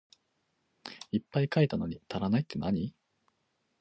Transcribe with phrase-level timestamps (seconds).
[1.11, 2.95] いっぱい書いたのに足らないってなに？